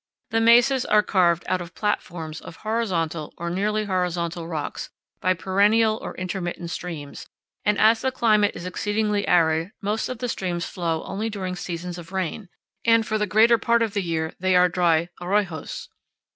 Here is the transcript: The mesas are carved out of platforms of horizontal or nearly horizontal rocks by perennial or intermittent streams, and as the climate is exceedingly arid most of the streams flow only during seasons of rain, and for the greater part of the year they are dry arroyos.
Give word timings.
The 0.31 0.41
mesas 0.41 0.83
are 0.83 1.03
carved 1.03 1.43
out 1.47 1.61
of 1.61 1.75
platforms 1.75 2.41
of 2.41 2.55
horizontal 2.65 3.35
or 3.37 3.51
nearly 3.51 3.85
horizontal 3.85 4.47
rocks 4.47 4.89
by 5.19 5.35
perennial 5.35 5.99
or 6.01 6.17
intermittent 6.17 6.71
streams, 6.71 7.27
and 7.63 7.77
as 7.77 8.01
the 8.01 8.09
climate 8.11 8.55
is 8.55 8.65
exceedingly 8.65 9.27
arid 9.27 9.73
most 9.79 10.09
of 10.09 10.17
the 10.17 10.27
streams 10.27 10.65
flow 10.65 11.03
only 11.03 11.29
during 11.29 11.55
seasons 11.55 11.99
of 11.99 12.11
rain, 12.11 12.49
and 12.83 13.05
for 13.05 13.19
the 13.19 13.27
greater 13.27 13.59
part 13.59 13.83
of 13.83 13.93
the 13.93 14.01
year 14.01 14.33
they 14.39 14.55
are 14.55 14.69
dry 14.69 15.09
arroyos. 15.21 15.87